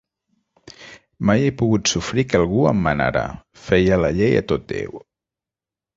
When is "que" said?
2.31-2.39